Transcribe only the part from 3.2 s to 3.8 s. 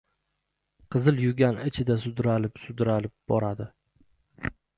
boradi.